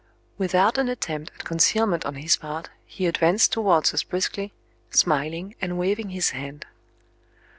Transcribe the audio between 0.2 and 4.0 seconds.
Without an attempt at concealment on his part, he advanced towards